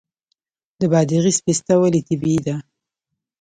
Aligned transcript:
د 0.79 0.81
بادغیس 0.91 1.37
پسته 1.45 1.73
ولې 1.81 2.01
طبیعي 2.09 2.39
ده؟ 2.45 2.55